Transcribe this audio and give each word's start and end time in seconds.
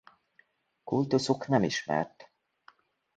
Kultuszuk 0.83 1.47
nem 1.47 1.63
ismert. 1.63 2.31